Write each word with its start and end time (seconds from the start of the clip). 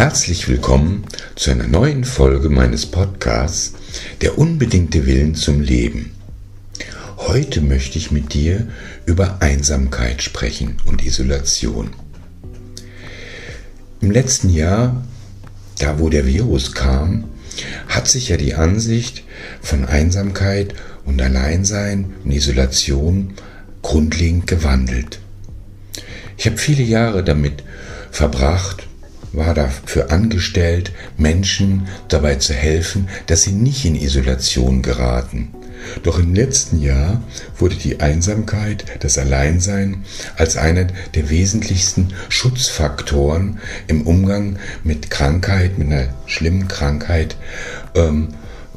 Herzlich 0.00 0.48
willkommen 0.48 1.04
zu 1.36 1.50
einer 1.50 1.66
neuen 1.68 2.04
Folge 2.04 2.48
meines 2.48 2.86
Podcasts 2.86 3.74
Der 4.22 4.38
unbedingte 4.38 5.04
Willen 5.04 5.34
zum 5.34 5.60
Leben. 5.60 6.12
Heute 7.18 7.60
möchte 7.60 7.98
ich 7.98 8.10
mit 8.10 8.32
dir 8.32 8.66
über 9.04 9.42
Einsamkeit 9.42 10.22
sprechen 10.22 10.78
und 10.86 11.04
Isolation. 11.04 11.90
Im 14.00 14.10
letzten 14.10 14.48
Jahr, 14.48 15.04
da 15.80 15.98
wo 15.98 16.08
der 16.08 16.26
Virus 16.26 16.72
kam, 16.72 17.24
hat 17.86 18.08
sich 18.08 18.30
ja 18.30 18.38
die 18.38 18.54
Ansicht 18.54 19.24
von 19.60 19.84
Einsamkeit 19.84 20.74
und 21.04 21.20
Alleinsein 21.20 22.14
und 22.24 22.30
Isolation 22.30 23.34
grundlegend 23.82 24.46
gewandelt. 24.46 25.20
Ich 26.38 26.46
habe 26.46 26.56
viele 26.56 26.84
Jahre 26.84 27.22
damit 27.22 27.64
verbracht, 28.10 28.86
war 29.32 29.54
dafür 29.54 30.10
angestellt, 30.10 30.92
Menschen 31.16 31.86
dabei 32.08 32.36
zu 32.36 32.52
helfen, 32.52 33.08
dass 33.26 33.42
sie 33.42 33.52
nicht 33.52 33.84
in 33.84 33.94
Isolation 33.94 34.82
geraten. 34.82 35.50
Doch 36.02 36.18
im 36.18 36.34
letzten 36.34 36.82
Jahr 36.82 37.22
wurde 37.58 37.76
die 37.76 38.00
Einsamkeit, 38.00 38.84
das 39.00 39.18
Alleinsein 39.18 40.04
als 40.36 40.56
einer 40.56 40.84
der 41.14 41.30
wesentlichsten 41.30 42.12
Schutzfaktoren 42.28 43.60
im 43.86 44.02
Umgang 44.02 44.58
mit 44.84 45.10
Krankheit, 45.10 45.78
mit 45.78 45.88
einer 45.88 46.08
schlimmen 46.26 46.68
Krankheit, 46.68 47.36
ähm, 47.94 48.28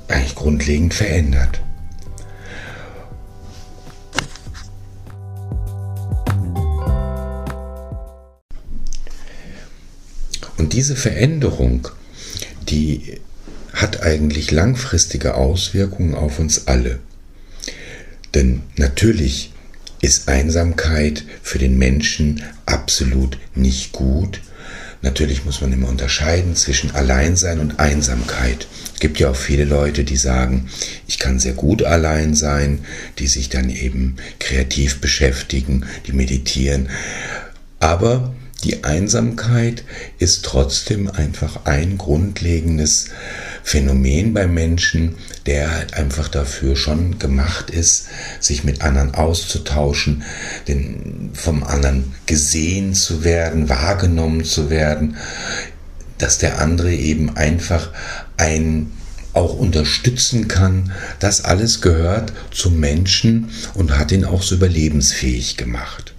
eigentlich 0.07 0.35
grundlegend 0.35 0.93
verändert. 0.93 1.61
Diese 10.73 10.95
Veränderung, 10.95 11.87
die 12.67 13.19
hat 13.73 14.01
eigentlich 14.01 14.49
langfristige 14.49 15.35
Auswirkungen 15.35 16.15
auf 16.15 16.39
uns 16.39 16.67
alle. 16.67 16.99
Denn 18.33 18.63
natürlich 18.75 19.51
ist 20.01 20.27
Einsamkeit 20.27 21.25
für 21.43 21.59
den 21.59 21.77
Menschen 21.77 22.41
absolut 22.65 23.37
nicht 23.53 23.91
gut. 23.91 24.41
Natürlich 25.03 25.45
muss 25.45 25.61
man 25.61 25.71
immer 25.71 25.89
unterscheiden 25.89 26.55
zwischen 26.55 26.89
Alleinsein 26.91 27.59
und 27.59 27.79
Einsamkeit. 27.79 28.67
Es 28.95 28.99
gibt 28.99 29.19
ja 29.19 29.29
auch 29.29 29.35
viele 29.35 29.65
Leute, 29.65 30.03
die 30.03 30.17
sagen, 30.17 30.69
ich 31.07 31.19
kann 31.19 31.39
sehr 31.39 31.53
gut 31.53 31.83
allein 31.83 32.33
sein, 32.33 32.79
die 33.19 33.27
sich 33.27 33.49
dann 33.49 33.69
eben 33.69 34.15
kreativ 34.39 35.01
beschäftigen, 35.01 35.85
die 36.07 36.13
meditieren. 36.13 36.89
Aber 37.79 38.33
die 38.63 38.83
Einsamkeit 38.83 39.83
ist 40.19 40.45
trotzdem 40.45 41.09
einfach 41.09 41.65
ein 41.65 41.97
grundlegendes 41.97 43.09
Phänomen 43.63 44.33
bei 44.33 44.47
Menschen, 44.47 45.15
der 45.45 45.71
halt 45.71 45.93
einfach 45.95 46.27
dafür 46.27 46.75
schon 46.75 47.19
gemacht 47.19 47.69
ist, 47.69 48.07
sich 48.39 48.63
mit 48.63 48.81
anderen 48.81 49.13
auszutauschen, 49.13 50.23
den, 50.67 51.31
vom 51.33 51.63
anderen 51.63 52.13
gesehen 52.25 52.93
zu 52.93 53.23
werden, 53.23 53.69
wahrgenommen 53.69 54.45
zu 54.45 54.69
werden, 54.69 55.17
dass 56.17 56.37
der 56.37 56.61
andere 56.61 56.93
eben 56.93 57.35
einfach 57.35 57.89
ein 58.37 58.91
auch 59.33 59.55
unterstützen 59.57 60.47
kann. 60.47 60.91
Das 61.19 61.43
alles 61.43 61.81
gehört 61.81 62.33
zum 62.51 62.79
Menschen 62.79 63.49
und 63.73 63.97
hat 63.97 64.11
ihn 64.11 64.25
auch 64.25 64.43
so 64.43 64.55
überlebensfähig 64.55 65.57
gemacht. 65.57 66.12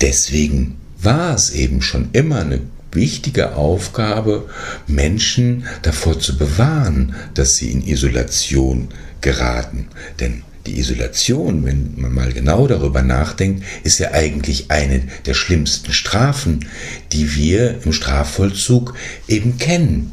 Deswegen 0.00 0.76
war 1.00 1.34
es 1.34 1.50
eben 1.50 1.82
schon 1.82 2.08
immer 2.12 2.40
eine 2.40 2.60
wichtige 2.92 3.54
Aufgabe, 3.56 4.48
Menschen 4.86 5.66
davor 5.82 6.18
zu 6.18 6.36
bewahren, 6.38 7.14
dass 7.34 7.56
sie 7.56 7.70
in 7.70 7.86
Isolation 7.86 8.88
geraten. 9.20 9.88
Denn 10.20 10.42
die 10.66 10.78
Isolation, 10.78 11.64
wenn 11.64 11.94
man 11.96 12.12
mal 12.12 12.32
genau 12.32 12.66
darüber 12.66 13.02
nachdenkt, 13.02 13.64
ist 13.84 13.98
ja 13.98 14.12
eigentlich 14.12 14.70
eine 14.70 15.02
der 15.24 15.34
schlimmsten 15.34 15.92
Strafen, 15.92 16.66
die 17.12 17.34
wir 17.34 17.82
im 17.84 17.92
Strafvollzug 17.92 18.94
eben 19.28 19.58
kennen. 19.58 20.12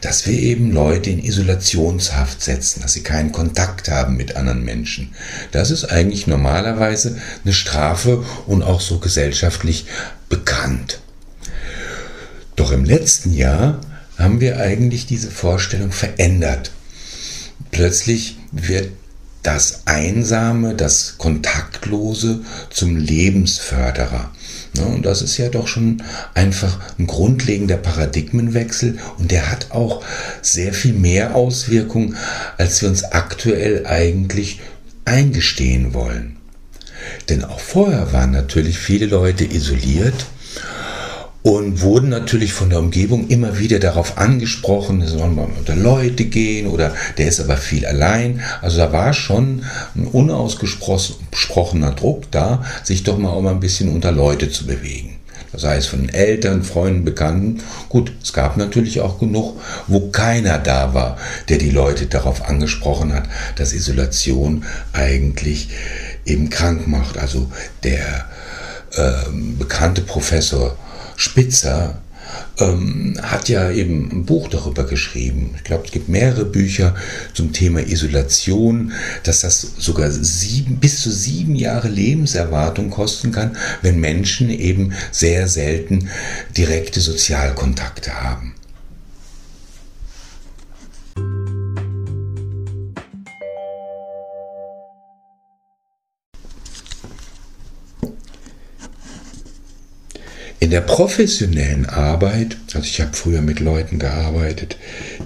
Dass 0.00 0.26
wir 0.26 0.38
eben 0.38 0.70
Leute 0.70 1.10
in 1.10 1.24
Isolationshaft 1.24 2.42
setzen, 2.42 2.82
dass 2.82 2.92
sie 2.92 3.02
keinen 3.02 3.32
Kontakt 3.32 3.88
haben 3.88 4.16
mit 4.16 4.36
anderen 4.36 4.64
Menschen. 4.64 5.14
Das 5.50 5.70
ist 5.70 5.86
eigentlich 5.86 6.26
normalerweise 6.26 7.18
eine 7.44 7.54
Strafe 7.54 8.24
und 8.46 8.62
auch 8.62 8.80
so 8.80 8.98
gesellschaftlich 8.98 9.86
bekannt. 10.28 11.00
Doch 12.54 12.70
im 12.70 12.84
letzten 12.84 13.32
Jahr 13.32 13.80
haben 14.18 14.40
wir 14.40 14.60
eigentlich 14.60 15.06
diese 15.06 15.30
Vorstellung 15.30 15.92
verändert. 15.92 16.70
Plötzlich 17.70 18.38
wird 18.52 18.90
das 19.46 19.82
Einsame, 19.84 20.74
das 20.74 21.18
Kontaktlose 21.18 22.40
zum 22.70 22.96
Lebensförderer. 22.96 24.32
Und 24.78 25.06
das 25.06 25.22
ist 25.22 25.38
ja 25.38 25.48
doch 25.48 25.68
schon 25.68 26.02
einfach 26.34 26.78
ein 26.98 27.06
grundlegender 27.06 27.76
Paradigmenwechsel 27.76 28.98
und 29.18 29.30
der 29.30 29.50
hat 29.50 29.70
auch 29.70 30.04
sehr 30.42 30.74
viel 30.74 30.92
mehr 30.92 31.34
Auswirkungen, 31.34 32.16
als 32.58 32.82
wir 32.82 32.88
uns 32.88 33.04
aktuell 33.04 33.86
eigentlich 33.86 34.60
eingestehen 35.04 35.94
wollen. 35.94 36.36
Denn 37.28 37.44
auch 37.44 37.60
vorher 37.60 38.12
waren 38.12 38.32
natürlich 38.32 38.78
viele 38.78 39.06
Leute 39.06 39.44
isoliert 39.44 40.26
und 41.46 41.80
wurden 41.80 42.08
natürlich 42.08 42.52
von 42.52 42.70
der 42.70 42.80
Umgebung 42.80 43.28
immer 43.28 43.56
wieder 43.60 43.78
darauf 43.78 44.18
angesprochen, 44.18 45.00
es 45.00 45.12
sollen 45.12 45.36
mal 45.36 45.46
unter 45.56 45.76
Leute 45.76 46.24
gehen 46.24 46.66
oder 46.66 46.92
der 47.18 47.28
ist 47.28 47.38
aber 47.38 47.56
viel 47.56 47.86
allein. 47.86 48.40
Also 48.62 48.78
da 48.78 48.92
war 48.92 49.12
schon 49.12 49.62
ein 49.94 50.08
unausgesprochener 50.08 51.92
Druck 51.92 52.28
da, 52.32 52.64
sich 52.82 53.04
doch 53.04 53.16
mal 53.16 53.28
auch 53.28 53.42
mal 53.42 53.52
ein 53.52 53.60
bisschen 53.60 53.94
unter 53.94 54.10
Leute 54.10 54.50
zu 54.50 54.66
bewegen. 54.66 55.18
Das 55.52 55.62
heißt 55.62 55.86
von 55.86 56.08
Eltern, 56.08 56.64
Freunden, 56.64 57.04
Bekannten. 57.04 57.62
Gut, 57.88 58.10
es 58.20 58.32
gab 58.32 58.56
natürlich 58.56 59.00
auch 59.00 59.20
genug, 59.20 59.60
wo 59.86 60.08
keiner 60.10 60.58
da 60.58 60.94
war, 60.94 61.16
der 61.48 61.58
die 61.58 61.70
Leute 61.70 62.06
darauf 62.06 62.48
angesprochen 62.48 63.14
hat, 63.14 63.28
dass 63.54 63.72
Isolation 63.72 64.64
eigentlich 64.92 65.68
eben 66.24 66.50
krank 66.50 66.88
macht. 66.88 67.18
Also 67.18 67.48
der 67.84 68.24
äh, 68.96 69.30
bekannte 69.56 70.00
Professor 70.00 70.76
Spitzer 71.16 72.00
ähm, 72.58 73.18
hat 73.22 73.48
ja 73.48 73.70
eben 73.70 74.10
ein 74.10 74.24
Buch 74.26 74.48
darüber 74.48 74.84
geschrieben. 74.84 75.54
Ich 75.56 75.64
glaube, 75.64 75.84
es 75.86 75.92
gibt 75.92 76.08
mehrere 76.08 76.44
Bücher 76.44 76.94
zum 77.34 77.52
Thema 77.52 77.80
Isolation, 77.80 78.92
dass 79.22 79.40
das 79.40 79.60
sogar 79.78 80.10
sieben, 80.10 80.76
bis 80.76 81.02
zu 81.02 81.10
sieben 81.10 81.54
Jahre 81.54 81.88
Lebenserwartung 81.88 82.90
kosten 82.90 83.32
kann, 83.32 83.56
wenn 83.82 84.00
Menschen 84.00 84.50
eben 84.50 84.92
sehr 85.12 85.48
selten 85.48 86.08
direkte 86.56 87.00
Sozialkontakte 87.00 88.22
haben. 88.22 88.54
In 100.66 100.72
der 100.72 100.80
professionellen 100.80 101.86
Arbeit, 101.86 102.56
also 102.74 102.84
ich 102.84 103.00
habe 103.00 103.12
früher 103.12 103.40
mit 103.40 103.60
Leuten 103.60 104.00
gearbeitet, 104.00 104.76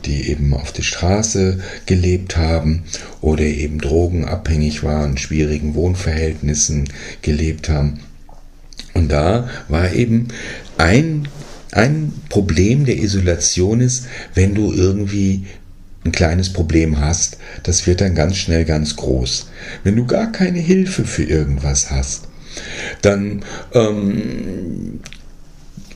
die 0.04 0.28
eben 0.28 0.52
auf 0.52 0.70
der 0.70 0.82
Straße 0.82 1.60
gelebt 1.86 2.36
haben 2.36 2.82
oder 3.22 3.44
eben 3.44 3.78
drogenabhängig 3.80 4.82
waren, 4.82 5.16
schwierigen 5.16 5.74
Wohnverhältnissen 5.74 6.90
gelebt 7.22 7.70
haben. 7.70 8.00
Und 8.92 9.10
da 9.10 9.48
war 9.68 9.90
eben 9.94 10.28
ein, 10.76 11.26
ein 11.72 12.12
Problem 12.28 12.84
der 12.84 12.98
Isolation 12.98 13.80
ist, 13.80 14.08
wenn 14.34 14.54
du 14.54 14.74
irgendwie 14.74 15.46
ein 16.04 16.12
kleines 16.12 16.52
Problem 16.52 17.00
hast, 17.00 17.38
das 17.62 17.86
wird 17.86 18.02
dann 18.02 18.14
ganz 18.14 18.36
schnell 18.36 18.66
ganz 18.66 18.94
groß. 18.94 19.48
Wenn 19.84 19.96
du 19.96 20.04
gar 20.04 20.32
keine 20.32 20.58
Hilfe 20.58 21.06
für 21.06 21.24
irgendwas 21.24 21.90
hast, 21.90 22.28
dann 23.00 23.42
ähm, 23.72 25.00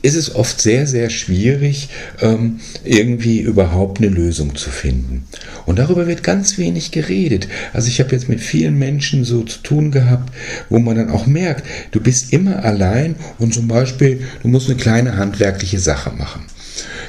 ist 0.05 0.15
es 0.15 0.35
oft 0.35 0.61
sehr, 0.61 0.85
sehr 0.85 1.09
schwierig, 1.09 1.89
ähm, 2.21 2.59
irgendwie 2.83 3.39
überhaupt 3.39 3.97
eine 3.97 4.09
Lösung 4.09 4.55
zu 4.55 4.69
finden. 4.69 5.27
Und 5.65 5.79
darüber 5.79 6.05
wird 6.05 6.21
ganz 6.21 6.59
wenig 6.59 6.91
geredet. 6.91 7.47
Also 7.73 7.87
ich 7.87 7.99
habe 7.99 8.11
jetzt 8.11 8.29
mit 8.29 8.39
vielen 8.39 8.77
Menschen 8.77 9.25
so 9.25 9.41
zu 9.41 9.59
tun 9.63 9.89
gehabt, 9.89 10.31
wo 10.69 10.77
man 10.77 10.95
dann 10.95 11.09
auch 11.09 11.25
merkt, 11.25 11.65
du 11.89 11.99
bist 11.99 12.33
immer 12.33 12.63
allein 12.63 13.15
und 13.39 13.55
zum 13.55 13.67
Beispiel, 13.67 14.21
du 14.43 14.47
musst 14.47 14.69
eine 14.69 14.77
kleine 14.77 15.17
handwerkliche 15.17 15.79
Sache 15.79 16.11
machen. 16.11 16.43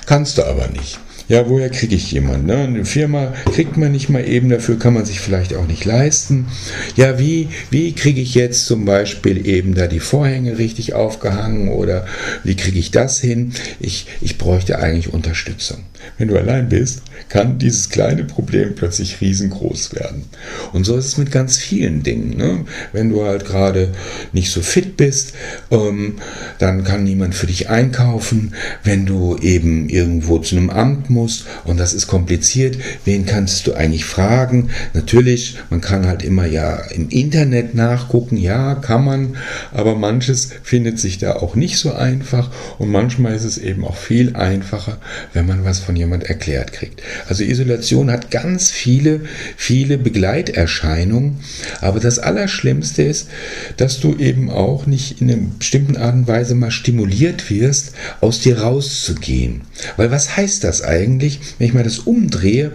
Kannst 0.07 0.39
du 0.39 0.45
aber 0.45 0.69
nicht. 0.69 0.99
Ja, 1.29 1.49
woher 1.49 1.71
kriege 1.71 1.97
ich 1.97 2.13
jemanden? 2.13 2.47
Ne? 2.47 2.57
Eine 2.57 2.85
Firma 2.85 3.33
kriegt 3.53 3.77
man 3.77 3.93
nicht 3.93 4.09
mal 4.09 4.27
eben, 4.27 4.49
dafür 4.49 4.79
kann 4.79 4.95
man 4.95 5.05
sich 5.05 5.21
vielleicht 5.21 5.55
auch 5.55 5.67
nicht 5.67 5.85
leisten. 5.85 6.47
Ja, 6.95 7.19
wie, 7.19 7.49
wie 7.71 7.93
kriege 7.93 8.21
ich 8.21 8.35
jetzt 8.35 8.67
zum 8.67 8.85
Beispiel 8.85 9.47
eben 9.47 9.75
da 9.75 9.89
die 9.89 10.01
Vorhänge 10.01 10.59
richtig 10.59 10.95
aufgehangen 10.95 11.69
oder 11.69 12.07
wie 12.45 12.55
kriege 12.55 12.79
ich 12.79 12.93
das 12.93 13.21
hin? 13.21 13.53
Ich, 13.81 14.07
ich 14.21 14.39
bräuchte 14.39 14.79
eigentlich 14.79 15.13
Unterstützung. 15.13 15.79
Wenn 16.19 16.29
du 16.29 16.39
allein 16.39 16.69
bist, 16.69 17.03
kann 17.29 17.59
dieses 17.59 17.89
kleine 17.91 18.25
Problem 18.25 18.75
plötzlich 18.75 19.21
riesengroß 19.21 19.95
werden. 19.95 20.25
Und 20.73 20.85
so 20.85 20.97
ist 20.97 21.07
es 21.07 21.19
mit 21.19 21.31
ganz 21.31 21.59
vielen 21.59 22.03
Dingen. 22.03 22.37
Ne? 22.37 22.65
Wenn 22.93 23.11
du 23.11 23.25
halt 23.25 23.45
gerade 23.45 23.93
nicht 24.33 24.51
so 24.51 24.61
fit 24.61 24.97
bist, 24.97 25.35
ähm, 25.71 26.17
dann 26.59 26.85
kann 26.85 27.05
niemand 27.05 27.35
für 27.35 27.47
dich 27.47 27.69
einkaufen. 27.69 28.55
Wenn 28.85 29.07
du 29.07 29.37
eben 29.39 29.89
irgendwo 29.89 30.39
zu 30.39 30.57
einem 30.57 30.71
Amt 30.71 31.11
musst 31.17 31.47
und 31.65 31.81
das 31.81 31.93
ist 31.93 32.07
kompliziert, 32.07 32.79
wen 33.05 33.27
kannst 33.27 33.67
du 33.67 33.75
eigentlich 33.75 34.05
fragen? 34.05 34.71
Natürlich, 34.95 35.59
man 35.71 35.81
kann 35.81 36.07
halt 36.07 36.23
immer 36.23 36.47
ja 36.47 36.77
im 36.77 37.09
Internet 37.09 37.75
nachgucken, 37.75 38.37
ja, 38.37 38.77
kann 38.77 39.05
man, 39.05 39.37
aber 39.73 39.97
manches 39.97 40.51
findet 40.63 41.01
sich 41.01 41.19
da 41.19 41.37
auch 41.37 41.57
nicht 41.57 41.79
so 41.79 41.93
einfach 41.93 42.51
und 42.79 42.91
manchmal 42.91 43.35
ist 43.35 43.45
es 43.45 43.59
eben 43.59 43.85
auch 43.85 43.97
viel 43.97 44.37
einfacher, 44.37 44.99
wenn 45.33 45.47
man 45.47 45.65
was 45.65 45.81
von 45.81 45.97
jemand 45.97 46.25
erklärt 46.25 46.73
kriegt. 46.73 47.03
Also 47.29 47.43
Isolation 47.43 48.11
hat 48.11 48.31
ganz 48.31 48.71
viele, 48.71 49.23
viele 49.57 49.99
Begleiterscheinungen, 49.99 51.39
aber 51.81 51.99
das 51.99 52.19
Allerschlimmste 52.19 53.03
ist, 53.03 53.29
dass 53.77 54.01
du 54.01 54.17
eben 54.17 54.51
auch 54.51 54.87
nicht 54.87 55.21
in 55.21 55.31
einer 55.31 55.41
bestimmten 55.59 55.97
Art 55.97 56.15
und 56.15 56.29
Weise 56.29 56.55
mal 56.55 56.71
stimuliert 56.71 57.51
wirst, 57.51 57.95
aus 58.21 58.41
dir 58.41 58.61
rauszugehen. 58.61 59.63
Weil 59.97 60.11
was 60.11 60.37
heißt 60.37 60.65
das 60.65 60.83
eigentlich, 60.83 61.41
wenn 61.59 61.67
ich 61.69 61.75
mal 61.75 61.85
das 61.85 62.01
umdrehe? 62.01 62.73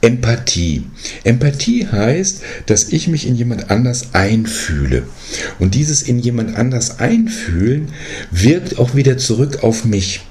Empathie. 0.00 0.84
Empathie 1.24 1.86
heißt, 1.86 2.42
dass 2.66 2.88
ich 2.88 3.08
mich 3.08 3.26
in 3.26 3.36
jemand 3.36 3.70
anders 3.70 4.14
einfühle. 4.14 5.04
Und 5.58 5.74
dieses 5.74 6.02
in 6.02 6.18
jemand 6.18 6.56
anders 6.56 6.98
einfühlen 6.98 7.88
wirkt 8.30 8.78
auch 8.78 8.94
wieder 8.94 9.18
zurück 9.18 9.62
auf 9.62 9.84
mich. 9.84 10.22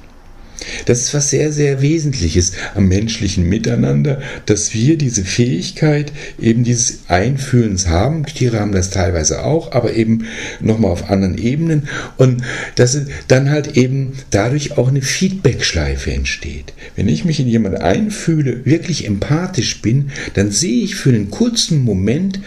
Das 0.85 1.01
ist 1.01 1.13
was 1.13 1.29
sehr, 1.29 1.51
sehr 1.51 1.81
Wesentliches 1.81 2.53
am 2.75 2.87
menschlichen 2.87 3.47
Miteinander, 3.47 4.21
dass 4.45 4.73
wir 4.73 4.97
diese 4.97 5.23
Fähigkeit 5.23 6.11
eben 6.39 6.63
dieses 6.63 7.01
Einfühlens 7.07 7.87
haben. 7.87 8.25
Tiere 8.25 8.59
haben 8.59 8.71
das 8.71 8.89
teilweise 8.89 9.43
auch, 9.43 9.71
aber 9.71 9.93
eben 9.93 10.25
nochmal 10.59 10.91
auf 10.91 11.09
anderen 11.09 11.37
Ebenen. 11.37 11.87
Und 12.17 12.43
dass 12.75 12.99
dann 13.27 13.49
halt 13.49 13.77
eben 13.77 14.13
dadurch 14.29 14.77
auch 14.77 14.89
eine 14.89 15.01
Feedback-Schleife 15.01 16.11
entsteht. 16.11 16.73
Wenn 16.95 17.07
ich 17.07 17.25
mich 17.25 17.39
in 17.39 17.47
jemanden 17.47 17.81
einfühle, 17.81 18.65
wirklich 18.65 19.05
empathisch 19.05 19.81
bin, 19.81 20.11
dann 20.33 20.51
sehe 20.51 20.83
ich 20.83 20.95
für 20.95 21.09
einen 21.09 21.31
kurzen 21.31 21.83
Moment 21.83 22.39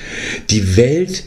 die 0.50 0.76
Welt, 0.76 1.24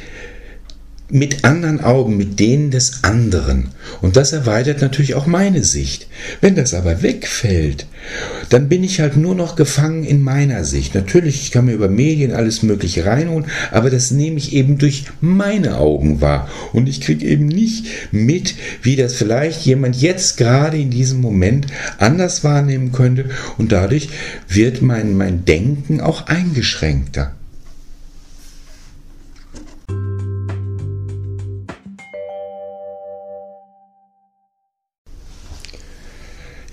mit 1.10 1.46
anderen 1.46 1.82
Augen, 1.82 2.18
mit 2.18 2.40
denen 2.40 2.70
des 2.70 3.04
anderen. 3.04 3.70
Und 4.02 4.18
das 4.18 4.34
erweitert 4.34 4.82
natürlich 4.82 5.16
auch 5.16 5.26
meine 5.26 5.64
Sicht. 5.64 6.08
Wenn 6.42 6.56
das 6.56 6.74
aber 6.74 7.02
wegfällt, 7.02 7.88
dann 8.50 8.68
bin 8.68 8.84
ich 8.84 9.00
halt 9.00 9.16
nur 9.16 9.34
noch 9.34 9.56
gefangen 9.56 10.04
in 10.04 10.22
meiner 10.22 10.66
Sicht. 10.66 10.96
Natürlich, 10.96 11.42
ich 11.42 11.52
kann 11.52 11.66
mir 11.66 11.74
über 11.74 11.88
Medien 11.88 12.34
alles 12.34 12.62
Mögliche 12.62 13.06
reinholen, 13.06 13.46
aber 13.72 13.90
das 13.90 14.12
nehme 14.12 14.38
ich 14.38 14.54
eben 14.54 14.78
durch 14.78 15.06
meine 15.22 15.78
Augen 15.78 16.20
wahr. 16.20 16.50
Und 16.74 16.90
ich 16.90 17.00
kriege 17.00 17.26
eben 17.26 17.48
nicht 17.48 17.86
mit, 18.12 18.56
wie 18.82 18.98
das 18.98 19.14
vielleicht 19.14 19.66
jemand 19.66 19.96
jetzt 19.96 20.36
gerade 20.36 20.78
in 20.78 20.90
diesem 20.90 21.22
Moment 21.22 21.68
anders 22.00 22.44
wahrnehmen 22.44 22.92
könnte. 22.92 23.30
Und 23.58 23.72
dadurch 23.72 24.10
wird 24.50 24.82
mein, 24.82 25.16
mein 25.16 25.46
Denken 25.46 26.02
auch 26.02 26.28
eingeschränkter. 26.28 27.37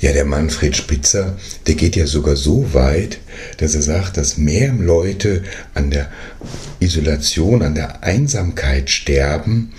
Ja, 0.04 0.12
der 0.12 0.26
Manfred 0.26 0.76
Spitzer, 0.76 1.38
der 1.66 1.76
geht 1.76 1.96
ja 1.96 2.06
sogar 2.06 2.36
so 2.36 2.74
weit, 2.74 3.20
dass 3.56 3.74
er 3.74 3.80
sagt, 3.80 4.18
dass 4.18 4.36
mehr 4.36 4.70
Leute 4.70 5.44
an 5.72 5.90
der 5.90 6.10
Isolation, 6.78 7.62
an 7.62 7.74
der 7.74 8.04
Einsamkeit 8.04 8.90
sterben, 8.90 9.72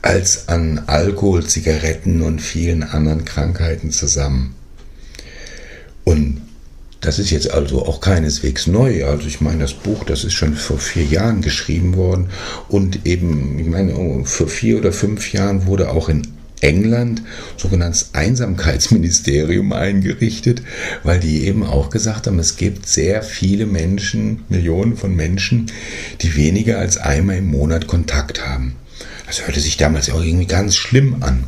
als 0.00 0.48
an 0.48 0.84
Alkohol, 0.86 1.44
Zigaretten 1.44 2.22
und 2.22 2.40
vielen 2.40 2.82
anderen 2.82 3.26
Krankheiten 3.26 3.90
zusammen. 3.90 4.54
Und 6.02 6.40
das 7.02 7.18
ist 7.18 7.28
jetzt 7.28 7.50
also 7.50 7.84
auch 7.84 8.00
keineswegs 8.00 8.68
neu. 8.68 9.04
Also 9.04 9.26
ich 9.26 9.42
meine, 9.42 9.60
das 9.60 9.74
Buch, 9.74 10.02
das 10.04 10.24
ist 10.24 10.32
schon 10.32 10.54
vor 10.54 10.78
vier 10.78 11.04
Jahren 11.04 11.42
geschrieben 11.42 11.94
worden 11.94 12.30
und 12.70 13.04
eben, 13.04 13.58
ich 13.58 13.66
meine, 13.66 14.24
vor 14.24 14.48
vier 14.48 14.78
oder 14.78 14.92
fünf 14.92 15.34
Jahren 15.34 15.66
wurde 15.66 15.90
auch 15.90 16.08
in 16.08 16.37
England 16.60 17.22
sogenanntes 17.56 18.10
Einsamkeitsministerium 18.14 19.72
eingerichtet, 19.72 20.62
weil 21.02 21.20
die 21.20 21.44
eben 21.46 21.64
auch 21.64 21.90
gesagt 21.90 22.26
haben, 22.26 22.38
es 22.38 22.56
gibt 22.56 22.86
sehr 22.86 23.22
viele 23.22 23.66
Menschen, 23.66 24.44
Millionen 24.48 24.96
von 24.96 25.14
Menschen, 25.14 25.70
die 26.20 26.36
weniger 26.36 26.78
als 26.78 26.96
einmal 26.96 27.36
im 27.36 27.50
Monat 27.50 27.86
Kontakt 27.86 28.46
haben. 28.46 28.76
Das 29.26 29.46
hörte 29.46 29.60
sich 29.60 29.76
damals 29.76 30.10
auch 30.10 30.22
irgendwie 30.22 30.46
ganz 30.46 30.76
schlimm 30.76 31.22
an. 31.22 31.44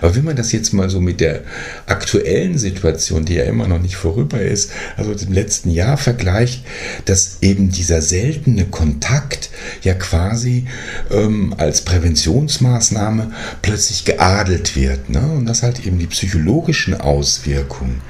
Aber 0.00 0.14
wenn 0.14 0.24
man 0.24 0.36
das 0.36 0.52
jetzt 0.52 0.72
mal 0.72 0.90
so 0.90 1.00
mit 1.00 1.20
der 1.20 1.42
aktuellen 1.86 2.58
Situation, 2.58 3.24
die 3.24 3.34
ja 3.34 3.44
immer 3.44 3.68
noch 3.68 3.80
nicht 3.80 3.96
vorüber 3.96 4.40
ist, 4.40 4.72
also 4.96 5.14
dem 5.14 5.32
letzten 5.32 5.70
Jahr 5.70 5.96
vergleicht, 5.96 6.64
dass 7.04 7.38
eben 7.40 7.70
dieser 7.70 8.02
seltene 8.02 8.66
Kontakt 8.66 9.50
ja 9.82 9.94
quasi 9.94 10.66
ähm, 11.10 11.54
als 11.58 11.82
Präventionsmaßnahme 11.82 13.32
plötzlich 13.62 14.04
geadelt 14.04 14.76
wird. 14.76 15.10
Ne? 15.10 15.20
Und 15.20 15.46
dass 15.46 15.62
halt 15.62 15.84
eben 15.86 15.98
die 15.98 16.06
psychologischen 16.06 17.00
Auswirkungen, 17.00 18.00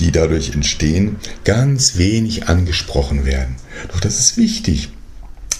die 0.00 0.12
dadurch 0.12 0.52
entstehen, 0.54 1.16
ganz 1.44 1.96
wenig 1.96 2.48
angesprochen 2.48 3.24
werden. 3.24 3.56
Doch 3.88 4.00
das 4.00 4.18
ist 4.18 4.36
wichtig. 4.36 4.90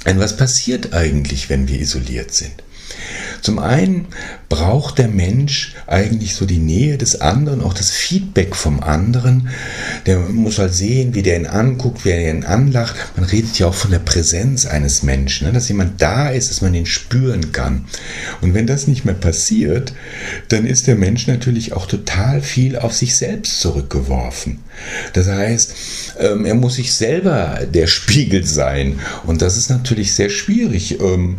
Denn 0.06 0.18
was 0.18 0.36
passiert 0.36 0.92
eigentlich, 0.92 1.48
wenn 1.48 1.68
wir 1.68 1.80
isoliert 1.80 2.32
sind? 2.32 2.52
Zum 3.40 3.58
einen 3.58 4.08
braucht 4.52 4.98
der 4.98 5.08
Mensch 5.08 5.74
eigentlich 5.86 6.34
so 6.34 6.44
die 6.44 6.58
Nähe 6.58 6.98
des 6.98 7.22
anderen, 7.22 7.62
auch 7.62 7.72
das 7.72 7.90
Feedback 7.90 8.54
vom 8.54 8.82
anderen. 8.82 9.48
Der 10.04 10.18
muss 10.18 10.58
halt 10.58 10.74
sehen, 10.74 11.14
wie 11.14 11.22
der 11.22 11.38
ihn 11.38 11.46
anguckt, 11.46 12.04
wie 12.04 12.10
er 12.10 12.30
ihn 12.30 12.44
anlacht. 12.44 12.94
Man 13.16 13.24
redet 13.24 13.58
ja 13.58 13.68
auch 13.68 13.74
von 13.74 13.92
der 13.92 13.98
Präsenz 14.00 14.66
eines 14.66 15.02
Menschen, 15.02 15.46
ne? 15.46 15.54
dass 15.54 15.68
jemand 15.68 16.02
da 16.02 16.28
ist, 16.28 16.50
dass 16.50 16.60
man 16.60 16.74
ihn 16.74 16.84
spüren 16.84 17.52
kann. 17.52 17.86
Und 18.42 18.52
wenn 18.52 18.66
das 18.66 18.86
nicht 18.86 19.06
mehr 19.06 19.14
passiert, 19.14 19.94
dann 20.48 20.66
ist 20.66 20.86
der 20.86 20.96
Mensch 20.96 21.26
natürlich 21.26 21.72
auch 21.72 21.86
total 21.86 22.42
viel 22.42 22.76
auf 22.76 22.92
sich 22.92 23.16
selbst 23.16 23.58
zurückgeworfen. 23.58 24.58
Das 25.14 25.28
heißt, 25.28 25.74
ähm, 26.20 26.44
er 26.44 26.54
muss 26.54 26.74
sich 26.74 26.92
selber 26.92 27.60
der 27.72 27.86
Spiegel 27.86 28.44
sein. 28.44 28.98
Und 29.24 29.40
das 29.40 29.56
ist 29.56 29.70
natürlich 29.70 30.12
sehr 30.12 30.28
schwierig. 30.28 31.00
Ähm, 31.00 31.36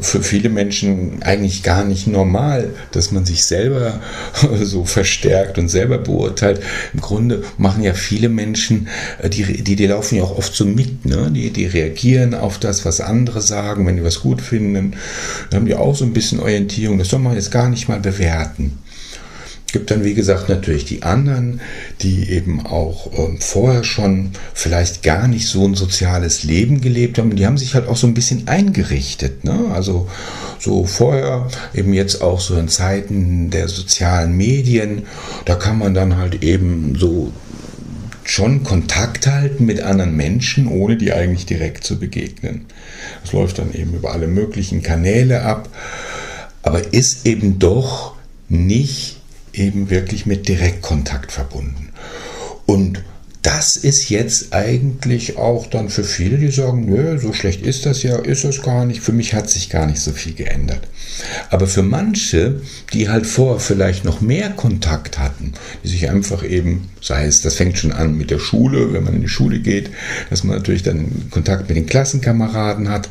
für 0.00 0.22
viele 0.22 0.48
Menschen 0.48 1.22
eigentlich 1.22 1.62
gar 1.62 1.84
nicht 1.84 2.06
normal, 2.06 2.47
dass 2.92 3.10
man 3.10 3.24
sich 3.24 3.44
selber 3.44 4.00
so 4.62 4.84
verstärkt 4.84 5.58
und 5.58 5.68
selber 5.68 5.98
beurteilt. 5.98 6.60
Im 6.92 7.00
Grunde 7.00 7.44
machen 7.56 7.82
ja 7.82 7.94
viele 7.94 8.28
Menschen, 8.28 8.88
äh, 9.20 9.28
die, 9.28 9.62
die, 9.62 9.76
die 9.76 9.86
laufen 9.86 10.16
ja 10.16 10.24
auch 10.24 10.36
oft 10.36 10.54
so 10.54 10.64
mit. 10.64 11.04
Ne? 11.04 11.30
Die, 11.30 11.50
die 11.50 11.66
reagieren 11.66 12.34
auf 12.34 12.58
das, 12.58 12.84
was 12.84 13.00
andere 13.00 13.40
sagen. 13.40 13.86
Wenn 13.86 13.96
die 13.96 14.04
was 14.04 14.20
gut 14.20 14.40
finden, 14.40 14.74
dann 14.74 14.94
haben 15.52 15.66
die 15.66 15.74
auch 15.74 15.94
so 15.94 16.04
ein 16.04 16.12
bisschen 16.12 16.40
Orientierung. 16.40 16.98
Das 16.98 17.08
soll 17.08 17.20
man 17.20 17.34
jetzt 17.34 17.50
gar 17.50 17.68
nicht 17.68 17.88
mal 17.88 18.00
bewerten 18.00 18.78
gibt 19.72 19.90
dann, 19.90 20.04
wie 20.04 20.14
gesagt, 20.14 20.48
natürlich 20.48 20.84
die 20.86 21.02
anderen, 21.02 21.60
die 22.00 22.30
eben 22.30 22.64
auch 22.64 23.10
ähm, 23.18 23.38
vorher 23.40 23.84
schon 23.84 24.30
vielleicht 24.54 25.02
gar 25.02 25.28
nicht 25.28 25.46
so 25.46 25.66
ein 25.66 25.74
soziales 25.74 26.42
Leben 26.42 26.80
gelebt 26.80 27.18
haben. 27.18 27.36
Die 27.36 27.46
haben 27.46 27.58
sich 27.58 27.74
halt 27.74 27.86
auch 27.86 27.96
so 27.96 28.06
ein 28.06 28.14
bisschen 28.14 28.48
eingerichtet. 28.48 29.44
Ne? 29.44 29.70
Also 29.72 30.08
so 30.58 30.84
vorher, 30.84 31.48
eben 31.74 31.92
jetzt 31.92 32.22
auch 32.22 32.40
so 32.40 32.56
in 32.56 32.68
Zeiten 32.68 33.50
der 33.50 33.68
sozialen 33.68 34.36
Medien, 34.36 35.02
da 35.44 35.54
kann 35.54 35.78
man 35.78 35.92
dann 35.94 36.16
halt 36.16 36.42
eben 36.42 36.96
so 36.96 37.32
schon 38.24 38.62
Kontakt 38.62 39.26
halten 39.26 39.64
mit 39.64 39.80
anderen 39.80 40.14
Menschen, 40.14 40.66
ohne 40.66 40.96
die 40.96 41.12
eigentlich 41.12 41.46
direkt 41.46 41.84
zu 41.84 41.98
begegnen. 41.98 42.66
Das 43.22 43.32
läuft 43.32 43.58
dann 43.58 43.72
eben 43.72 43.94
über 43.94 44.12
alle 44.12 44.26
möglichen 44.26 44.82
Kanäle 44.82 45.42
ab, 45.42 45.68
aber 46.62 46.92
ist 46.92 47.26
eben 47.26 47.58
doch 47.58 48.16
nicht 48.48 49.17
eben 49.52 49.90
wirklich 49.90 50.26
mit 50.26 50.48
Direktkontakt 50.48 51.32
verbunden. 51.32 51.90
Und 52.66 53.02
das 53.42 53.76
ist 53.76 54.10
jetzt 54.10 54.52
eigentlich 54.52 55.38
auch 55.38 55.66
dann 55.68 55.88
für 55.88 56.04
viele, 56.04 56.38
die 56.38 56.50
sagen, 56.50 56.86
nö, 56.86 57.18
so 57.18 57.32
schlecht 57.32 57.62
ist 57.62 57.86
das 57.86 58.02
ja, 58.02 58.18
ist 58.18 58.44
es 58.44 58.62
gar 58.62 58.84
nicht. 58.84 59.00
Für 59.00 59.12
mich 59.12 59.32
hat 59.32 59.48
sich 59.48 59.70
gar 59.70 59.86
nicht 59.86 60.00
so 60.00 60.12
viel 60.12 60.34
geändert. 60.34 60.86
Aber 61.48 61.66
für 61.66 61.82
manche, 61.82 62.60
die 62.92 63.08
halt 63.08 63.26
vorher 63.26 63.60
vielleicht 63.60 64.04
noch 64.04 64.20
mehr 64.20 64.50
Kontakt 64.50 65.18
hatten, 65.18 65.54
sich 65.98 66.10
einfach 66.10 66.44
eben, 66.44 66.88
sei 67.00 67.26
es, 67.26 67.42
das 67.42 67.54
fängt 67.54 67.78
schon 67.78 67.92
an 67.92 68.16
mit 68.16 68.30
der 68.30 68.38
Schule, 68.38 68.92
wenn 68.92 69.04
man 69.04 69.14
in 69.14 69.22
die 69.22 69.28
Schule 69.28 69.58
geht, 69.58 69.90
dass 70.30 70.44
man 70.44 70.56
natürlich 70.56 70.82
dann 70.82 71.28
Kontakt 71.30 71.68
mit 71.68 71.76
den 71.76 71.86
Klassenkameraden 71.86 72.88
hat, 72.88 73.08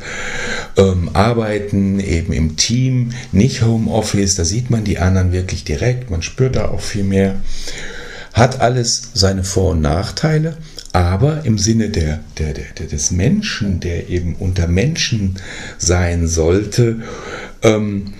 ähm, 0.76 1.10
arbeiten 1.12 2.00
eben 2.00 2.32
im 2.32 2.56
Team, 2.56 3.10
nicht 3.32 3.62
Homeoffice, 3.62 4.36
da 4.36 4.44
sieht 4.44 4.70
man 4.70 4.84
die 4.84 4.98
anderen 4.98 5.32
wirklich 5.32 5.64
direkt, 5.64 6.10
man 6.10 6.22
spürt 6.22 6.56
da 6.56 6.68
auch 6.68 6.80
viel 6.80 7.04
mehr. 7.04 7.36
Hat 8.32 8.60
alles 8.60 9.10
seine 9.14 9.44
Vor- 9.44 9.72
und 9.72 9.80
Nachteile, 9.80 10.56
aber 10.92 11.44
im 11.44 11.58
Sinne 11.58 11.90
der, 11.90 12.20
der, 12.38 12.54
der, 12.54 12.86
des 12.86 13.10
Menschen, 13.10 13.80
der 13.80 14.08
eben 14.08 14.36
unter 14.36 14.68
Menschen 14.68 15.36
sein 15.76 16.28
sollte, 16.28 17.00
ähm, 17.62 18.14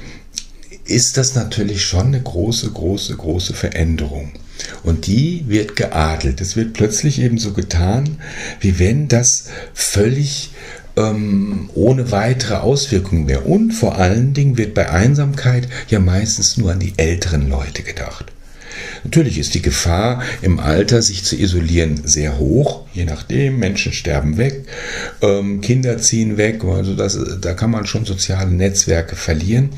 ist 0.88 1.16
das 1.16 1.34
natürlich 1.34 1.84
schon 1.84 2.06
eine 2.06 2.22
große, 2.22 2.70
große, 2.70 3.16
große 3.16 3.54
Veränderung. 3.54 4.32
Und 4.82 5.06
die 5.06 5.44
wird 5.46 5.76
geadelt. 5.76 6.40
Es 6.40 6.56
wird 6.56 6.72
plötzlich 6.72 7.20
eben 7.20 7.38
so 7.38 7.52
getan, 7.52 8.18
wie 8.60 8.78
wenn 8.78 9.08
das 9.08 9.44
völlig 9.72 10.50
ähm, 10.96 11.70
ohne 11.74 12.10
weitere 12.10 12.56
Auswirkungen 12.56 13.28
wäre. 13.28 13.42
Und 13.42 13.72
vor 13.72 13.96
allen 13.96 14.34
Dingen 14.34 14.56
wird 14.56 14.74
bei 14.74 14.90
Einsamkeit 14.90 15.68
ja 15.88 16.00
meistens 16.00 16.56
nur 16.56 16.72
an 16.72 16.80
die 16.80 16.94
älteren 16.96 17.48
Leute 17.48 17.82
gedacht. 17.82 18.32
Natürlich 19.04 19.38
ist 19.38 19.54
die 19.54 19.62
Gefahr 19.62 20.22
im 20.42 20.58
Alter, 20.58 21.02
sich 21.02 21.24
zu 21.24 21.36
isolieren, 21.36 22.00
sehr 22.04 22.38
hoch, 22.38 22.86
je 22.92 23.04
nachdem. 23.04 23.58
Menschen 23.58 23.92
sterben 23.92 24.36
weg, 24.36 24.66
ähm, 25.22 25.60
Kinder 25.60 25.98
ziehen 25.98 26.36
weg, 26.36 26.64
also 26.64 26.94
das, 26.94 27.18
da 27.40 27.54
kann 27.54 27.70
man 27.70 27.86
schon 27.86 28.04
soziale 28.04 28.50
Netzwerke 28.50 29.16
verlieren. 29.16 29.70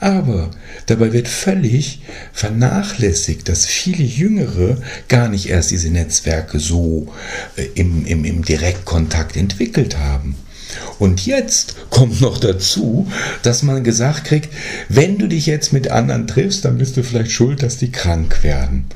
Aber 0.00 0.50
dabei 0.86 1.12
wird 1.12 1.28
völlig 1.28 2.02
vernachlässigt, 2.32 3.48
dass 3.48 3.66
viele 3.66 4.04
Jüngere 4.04 4.78
gar 5.08 5.28
nicht 5.28 5.48
erst 5.48 5.70
diese 5.70 5.90
Netzwerke 5.90 6.58
so 6.58 7.12
äh, 7.56 7.66
im, 7.74 8.06
im, 8.06 8.24
im 8.24 8.44
Direktkontakt 8.44 9.36
entwickelt 9.36 9.98
haben. 9.98 10.36
Und 10.98 11.26
jetzt 11.26 11.76
kommt 11.90 12.20
noch 12.20 12.38
dazu, 12.38 13.06
dass 13.42 13.62
man 13.62 13.84
gesagt 13.84 14.24
kriegt, 14.24 14.48
wenn 14.88 15.18
du 15.18 15.26
dich 15.26 15.46
jetzt 15.46 15.72
mit 15.72 15.90
anderen 15.90 16.26
triffst, 16.26 16.64
dann 16.64 16.78
bist 16.78 16.96
du 16.96 17.02
vielleicht 17.02 17.30
schuld, 17.30 17.62
dass 17.62 17.78
die 17.78 17.92
krank 17.92 18.42
werden. 18.42 18.86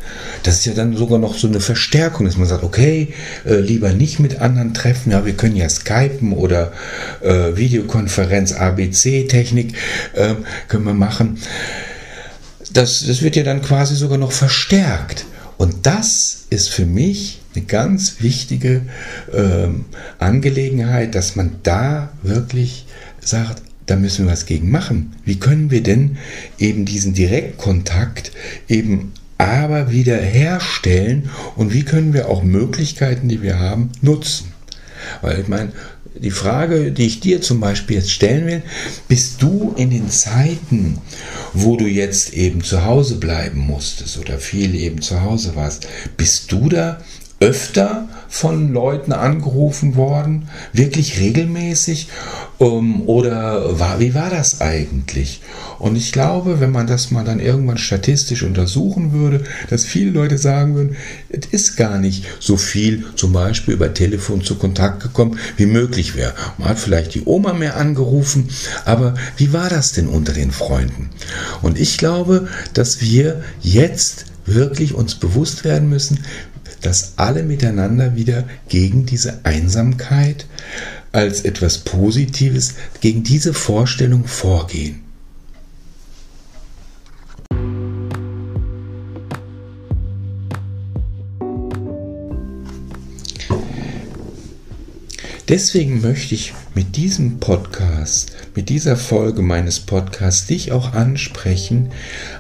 Das 0.43 0.57
ist 0.57 0.67
ja 0.67 0.73
dann 0.73 0.97
sogar 0.97 1.19
noch 1.19 1.37
so 1.37 1.47
eine 1.47 1.61
Verstärkung, 1.61 2.27
dass 2.27 2.37
man 2.37 2.49
sagt, 2.49 2.65
okay, 2.65 3.15
äh, 3.45 3.57
lieber 3.57 3.93
nicht 3.93 4.19
mit 4.19 4.41
anderen 4.41 4.75
treffen, 4.75 5.13
ja, 5.13 5.25
wir 5.25 5.35
können 5.35 5.57
ja 5.57 5.69
skypen 5.69 6.33
oder 6.33 6.73
äh, 7.21 7.57
Videokonferenz, 7.57 8.53
ABC-Technik 8.53 9.75
äh, 10.15 10.35
können 10.69 10.85
wir 10.85 10.95
machen. 10.95 11.39
Das, 12.73 13.05
das 13.07 13.23
wird 13.23 13.37
ja 13.37 13.43
dann 13.43 13.63
quasi 13.63 13.97
sogar 13.97 14.19
noch 14.19 14.33
verstärkt. 14.33 15.25
Und 15.57 15.87
das 15.87 16.47
ist 16.51 16.71
für 16.71 16.87
mich 16.87 17.40
eine 17.55 17.65
ganz 17.65 18.21
wichtige 18.21 18.83
ähm, 19.33 19.87
Angelegenheit, 20.19 21.15
dass 21.15 21.37
man 21.37 21.57
da 21.63 22.11
wirklich 22.23 22.87
sagt, 23.21 23.63
da 23.87 23.97
müssen 23.97 24.27
wir 24.27 24.33
was 24.33 24.47
gegen 24.47 24.71
machen. 24.71 25.17
Wie 25.25 25.41
können 25.41 25.71
wir 25.71 25.83
denn 25.83 26.19
eben 26.59 26.85
diesen 26.85 27.13
Direktkontakt 27.13 28.33
eben 28.69 29.13
aber 29.37 29.91
wieder 29.91 30.17
herstellen 30.17 31.31
und 31.57 31.73
wie 31.73 31.83
können 31.83 32.13
wir 32.13 32.29
auch 32.29 32.43
Möglichkeiten, 32.43 33.29
die 33.29 33.43
wir 33.43 33.59
haben, 33.59 33.91
nutzen? 34.01 34.53
Weil 35.23 35.41
ich 35.41 35.49
meine, 35.49 35.73
die 36.15 36.31
Frage, 36.31 36.93
die 36.93 37.07
ich 37.07 37.21
dir 37.21 37.41
zum 37.41 37.61
Beispiel 37.61 37.97
jetzt 37.97 38.11
stellen 38.11 38.47
will, 38.47 38.63
bist 39.09 39.43
du 39.43 39.75
in 39.77 39.91
den 39.91 40.11
Zeiten, 40.11 40.99
wo 41.55 41.77
du 41.77 41.87
jetzt 41.87 42.35
eben 42.35 42.63
zu 42.63 42.85
Hause 42.85 43.17
bleiben 43.17 43.61
musstest 43.61 44.19
oder 44.19 44.39
viel 44.39 44.75
eben 44.75 45.01
zu 45.01 45.23
Hause 45.23 45.57
warst, 45.57 45.89
bist 46.17 46.53
du 46.53 46.69
da 46.69 47.01
öfter 47.41 48.07
von 48.29 48.73
Leuten 48.73 49.13
angerufen 49.13 49.97
worden, 49.97 50.49
wirklich 50.73 51.19
regelmäßig? 51.19 52.09
Um, 52.59 53.09
oder 53.09 53.81
war, 53.81 53.99
wie 54.01 54.15
war 54.15 54.29
das 54.29 54.61
eigentlich? 54.61 55.41
Und 55.79 55.97
ich 55.97 56.13
glaube, 56.13 56.61
wenn 56.61 56.71
man 56.71 56.87
das 56.87 57.11
mal 57.11 57.25
dann 57.25 57.41
irgendwann 57.41 57.79
statistisch 57.79 58.43
untersuchen 58.43 59.13
würde, 59.13 59.45
dass 59.71 59.87
viele 59.87 60.11
Leute 60.11 60.37
sagen 60.37 60.75
würden, 60.75 60.97
es 61.31 61.47
ist 61.47 61.77
gar 61.77 61.99
nicht 61.99 62.27
so 62.39 62.59
viel 62.59 63.07
zum 63.17 63.33
Beispiel 63.33 63.73
über 63.73 63.95
Telefon 63.95 64.45
zu 64.45 64.57
Kontakt 64.57 65.03
gekommen, 65.03 65.39
wie 65.57 65.65
möglich 65.65 66.17
wäre. 66.17 66.35
Man 66.59 66.69
hat 66.69 66.79
vielleicht 66.79 67.15
die 67.15 67.25
Oma 67.25 67.55
mehr 67.55 67.79
angerufen, 67.79 68.51
aber 68.85 69.15
wie 69.39 69.55
war 69.55 69.71
das 69.71 69.93
denn 69.93 70.07
unter 70.07 70.35
den 70.35 70.53
Freunden? 70.53 71.09
Und 71.63 71.81
ich 71.81 71.97
glaube, 71.97 72.49
dass 72.75 73.01
wir 73.01 73.43
jetzt 73.63 74.27
wirklich 74.45 74.95
uns 74.95 75.15
bewusst 75.15 75.65
werden 75.65 75.89
müssen, 75.89 76.21
dass 76.81 77.15
alle 77.17 77.43
miteinander 77.43 78.17
wieder 78.17 78.45
gegen 78.69 79.07
diese 79.07 79.45
Einsamkeit 79.45 80.47
als 81.13 81.43
etwas 81.43 81.79
Positives, 81.79 82.75
gegen 83.01 83.23
diese 83.23 83.53
Vorstellung 83.55 84.27
vorgehen. 84.27 85.10
Deswegen 95.51 96.01
möchte 96.01 96.37
ich 96.37 96.53
mit 96.77 96.95
diesem 96.95 97.41
Podcast, 97.41 98.31
mit 98.55 98.69
dieser 98.69 98.97
Folge 98.97 99.43
meines 99.43 99.81
Podcasts 99.81 100.47
dich 100.47 100.71
auch 100.71 100.93
ansprechen, 100.93 101.91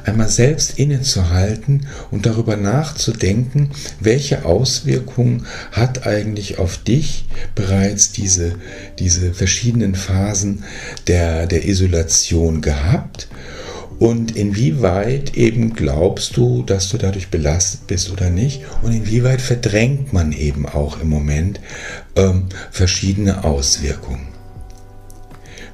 einmal 0.05 0.29
selbst 0.29 0.79
innezuhalten 0.79 1.88
und 2.12 2.25
darüber 2.25 2.57
nachzudenken, 2.57 3.71
welche 3.99 4.45
Auswirkungen 4.45 5.47
hat 5.73 6.07
eigentlich 6.07 6.61
auf 6.61 6.79
dich 6.79 7.25
bereits 7.57 8.12
diese, 8.12 8.55
diese 9.00 9.35
verschiedenen 9.35 9.97
Phasen 9.97 10.62
der, 11.09 11.49
der 11.49 11.67
Isolation 11.67 12.61
gehabt 12.61 13.26
und 14.00 14.35
inwieweit 14.35 15.37
eben 15.37 15.75
glaubst 15.75 16.38
du, 16.38 16.62
dass 16.62 16.88
du 16.88 16.97
dadurch 16.97 17.28
belastet 17.28 17.87
bist 17.87 18.11
oder 18.11 18.30
nicht 18.30 18.62
und 18.83 18.92
inwieweit 18.92 19.42
verdrängt 19.42 20.12
man 20.14 20.33
eben 20.33 20.66
auch 20.66 21.00
im 21.00 21.11
Moment 21.11 21.61
ähm, 22.16 22.47
verschiedene 22.71 23.45
Auswirkungen. 23.45 24.28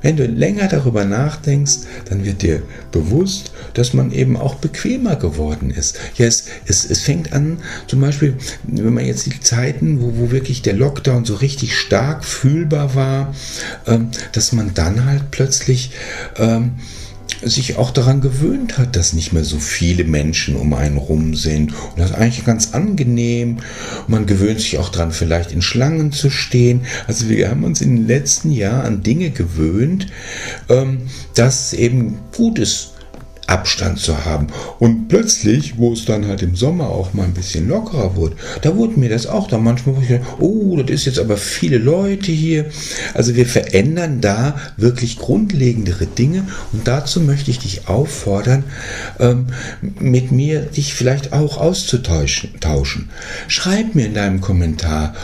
Wenn 0.02 0.16
du 0.16 0.26
länger 0.26 0.66
darüber 0.66 1.04
nachdenkst, 1.04 1.78
dann 2.08 2.24
wird 2.24 2.42
dir 2.42 2.62
bewusst, 2.90 3.52
dass 3.74 3.94
man 3.94 4.10
eben 4.10 4.36
auch 4.36 4.56
bequemer 4.56 5.14
geworden 5.14 5.70
ist. 5.70 5.98
Ja, 6.16 6.26
es, 6.26 6.46
es, 6.66 6.88
es 6.90 7.02
fängt 7.02 7.32
an, 7.32 7.58
zum 7.86 8.00
Beispiel, 8.00 8.36
wenn 8.64 8.94
man 8.94 9.06
jetzt 9.06 9.26
die 9.26 9.40
Zeiten, 9.40 10.00
wo, 10.00 10.16
wo 10.16 10.30
wirklich 10.32 10.62
der 10.62 10.74
Lockdown 10.74 11.24
so 11.24 11.36
richtig 11.36 11.76
stark 11.76 12.24
fühlbar 12.24 12.96
war, 12.96 13.34
ähm, 13.86 14.10
dass 14.32 14.52
man 14.52 14.74
dann 14.74 15.04
halt 15.04 15.30
plötzlich 15.30 15.92
ähm, 16.36 16.72
sich 17.42 17.76
auch 17.76 17.90
daran 17.90 18.20
gewöhnt 18.20 18.78
hat, 18.78 18.96
dass 18.96 19.12
nicht 19.12 19.32
mehr 19.32 19.44
so 19.44 19.58
viele 19.58 20.04
Menschen 20.04 20.56
um 20.56 20.72
einen 20.74 20.96
rum 20.96 21.34
sind. 21.34 21.72
Und 21.72 21.98
das 21.98 22.10
ist 22.10 22.16
eigentlich 22.16 22.44
ganz 22.44 22.74
angenehm. 22.74 23.58
Man 24.08 24.26
gewöhnt 24.26 24.60
sich 24.60 24.78
auch 24.78 24.88
daran, 24.88 25.12
vielleicht 25.12 25.52
in 25.52 25.62
Schlangen 25.62 26.12
zu 26.12 26.30
stehen. 26.30 26.82
Also 27.06 27.28
wir 27.28 27.50
haben 27.50 27.64
uns 27.64 27.80
in 27.80 27.96
den 27.96 28.06
letzten 28.06 28.50
Jahren 28.50 28.86
an 28.86 29.02
Dinge 29.02 29.30
gewöhnt, 29.30 30.06
ähm, 30.68 31.02
dass 31.34 31.72
eben 31.72 32.18
gut 32.36 32.58
ist, 32.58 32.92
Abstand 33.46 33.98
zu 33.98 34.24
haben. 34.24 34.48
Und 34.78 35.08
plötzlich, 35.08 35.78
wo 35.78 35.92
es 35.92 36.04
dann 36.04 36.26
halt 36.26 36.42
im 36.42 36.56
Sommer 36.56 36.88
auch 36.88 37.14
mal 37.14 37.24
ein 37.24 37.34
bisschen 37.34 37.68
lockerer 37.68 38.16
wurde, 38.16 38.36
da 38.62 38.76
wurde 38.76 38.98
mir 38.98 39.08
das 39.08 39.26
auch 39.26 39.48
da 39.48 39.58
manchmal, 39.58 39.96
oh, 40.40 40.76
das 40.82 40.90
ist 40.90 41.06
jetzt 41.06 41.18
aber 41.18 41.36
viele 41.36 41.78
Leute 41.78 42.32
hier. 42.32 42.66
Also 43.14 43.36
wir 43.36 43.46
verändern 43.46 44.20
da 44.20 44.56
wirklich 44.76 45.18
grundlegendere 45.18 46.06
Dinge 46.06 46.46
und 46.72 46.86
dazu 46.88 47.20
möchte 47.20 47.50
ich 47.50 47.58
dich 47.58 47.88
auffordern, 47.88 48.64
ähm, 49.20 49.46
mit 50.00 50.32
mir 50.32 50.62
dich 50.62 50.94
vielleicht 50.94 51.32
auch 51.32 51.58
auszutauschen. 51.58 53.10
Schreib 53.48 53.94
mir 53.94 54.06
in 54.06 54.14
deinem 54.14 54.40
Kommentar, 54.40 55.14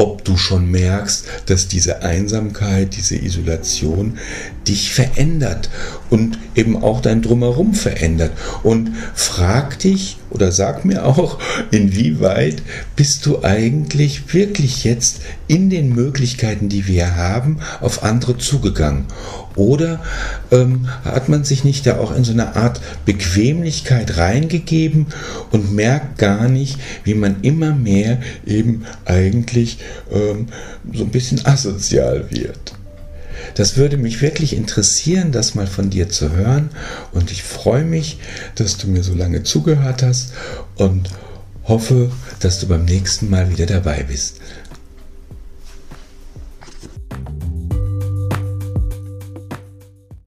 ob 0.00 0.24
du 0.24 0.38
schon 0.38 0.70
merkst, 0.70 1.26
dass 1.44 1.68
diese 1.68 2.02
Einsamkeit, 2.02 2.96
diese 2.96 3.16
Isolation 3.16 4.18
dich 4.66 4.94
verändert 4.94 5.68
und 6.08 6.38
eben 6.54 6.82
auch 6.82 7.02
dein 7.02 7.20
Drumherum 7.20 7.74
verändert. 7.74 8.32
Und 8.62 8.92
frag 9.14 9.78
dich 9.78 10.16
oder 10.30 10.52
sag 10.52 10.86
mir 10.86 11.04
auch, 11.04 11.38
inwieweit 11.70 12.62
bist 12.96 13.26
du 13.26 13.44
eigentlich 13.44 14.32
wirklich 14.32 14.84
jetzt 14.84 15.20
in 15.48 15.68
den 15.68 15.94
Möglichkeiten, 15.94 16.70
die 16.70 16.86
wir 16.86 17.16
haben, 17.16 17.58
auf 17.82 18.02
andere 18.02 18.38
zugegangen. 18.38 19.04
Oder 19.56 20.00
ähm, 20.50 20.88
hat 21.04 21.28
man 21.28 21.44
sich 21.44 21.64
nicht 21.64 21.86
da 21.86 21.98
auch 21.98 22.14
in 22.14 22.24
so 22.24 22.32
eine 22.32 22.56
Art 22.56 22.80
Bequemlichkeit 23.04 24.16
reingegeben 24.16 25.06
und 25.50 25.74
merkt 25.74 26.18
gar 26.18 26.48
nicht, 26.48 26.78
wie 27.04 27.14
man 27.14 27.42
immer 27.42 27.74
mehr 27.74 28.20
eben 28.46 28.84
eigentlich 29.04 29.78
ähm, 30.12 30.46
so 30.92 31.04
ein 31.04 31.10
bisschen 31.10 31.44
asozial 31.44 32.30
wird? 32.30 32.74
Das 33.54 33.76
würde 33.76 33.96
mich 33.96 34.22
wirklich 34.22 34.54
interessieren, 34.54 35.32
das 35.32 35.54
mal 35.54 35.66
von 35.66 35.90
dir 35.90 36.08
zu 36.08 36.30
hören. 36.32 36.70
Und 37.12 37.32
ich 37.32 37.42
freue 37.42 37.84
mich, 37.84 38.18
dass 38.54 38.76
du 38.76 38.86
mir 38.86 39.02
so 39.02 39.14
lange 39.14 39.42
zugehört 39.42 40.02
hast 40.02 40.32
und 40.76 41.10
hoffe, 41.64 42.10
dass 42.40 42.60
du 42.60 42.68
beim 42.68 42.84
nächsten 42.84 43.30
Mal 43.30 43.50
wieder 43.50 43.66
dabei 43.66 44.04
bist. 44.04 44.36